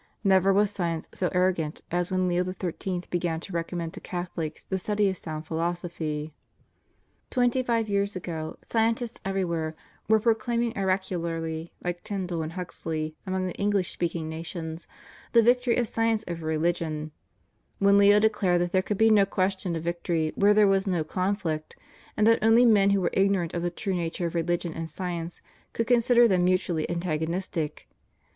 Never 0.23 0.51
was 0.51 0.71
science 0.71 1.07
so 1.13 1.29
arrogant 1.31 1.81
as 1.91 2.09
when 2.09 2.27
Leo 2.27 2.43
XIII. 2.43 3.03
began 3.11 3.39
to 3.41 3.53
recommend 3.53 3.93
to 3.93 3.99
Catholics 3.99 4.63
the 4.63 4.79
study 4.79 5.07
of 5.11 5.17
sound 5.17 5.45
philosophy. 5.45 6.33
Twenty 7.29 7.61
five 7.61 7.87
years 7.87 8.15
ago, 8.15 8.57
scientists 8.67 9.19
everywhere 9.23 9.75
were 10.09 10.19
pro 10.19 10.33
claiming 10.33 10.75
oracularly, 10.75 11.71
like 11.83 12.03
Tyndall 12.03 12.41
and 12.41 12.53
Huxley 12.53 13.15
among 13.27 13.45
the 13.45 13.53
English 13.57 13.91
speaking 13.91 14.27
nations, 14.27 14.87
the 15.33 15.43
victory 15.43 15.75
of 15.77 15.87
science 15.87 16.23
over 16.27 16.47
reUgion, 16.47 17.11
when 17.77 17.99
Leo 17.99 18.19
declared 18.19 18.61
that 18.61 18.71
there 18.71 18.81
could 18.81 18.97
be 18.97 19.11
no 19.11 19.27
question 19.27 19.75
of 19.75 19.83
victory 19.83 20.31
where 20.35 20.55
there 20.55 20.65
was 20.67 20.87
no 20.87 21.03
conflict, 21.03 21.75
and 22.17 22.25
that 22.25 22.39
only 22.41 22.65
men 22.65 22.89
who 22.89 23.01
were 23.01 23.11
ignorant 23.13 23.53
of 23.53 23.61
the 23.61 23.69
true 23.69 23.93
nature 23.93 24.25
of 24.25 24.33
religion 24.33 24.73
and 24.73 24.89
science 24.89 25.43
could 25.73 25.85
consider 25.85 26.27
them 26.27 26.43
mutually 26.43 26.89
antagonistic. 26.89 27.87